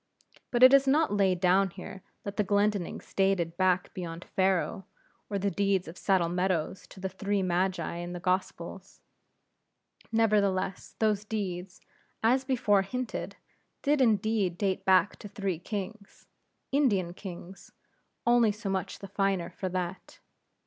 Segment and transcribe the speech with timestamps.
[0.49, 4.87] But it is not laid down here that the Glendinnings dated back beyond Pharaoh,
[5.29, 8.99] or the deeds of Saddle Meadows to the Three Magi in the Gospels.
[10.11, 11.81] Nevertheless, those deeds,
[12.23, 13.35] as before hinted,
[13.83, 16.25] did indeed date back to three kings
[16.71, 17.71] Indian kings
[18.25, 20.17] only so much the finer for that.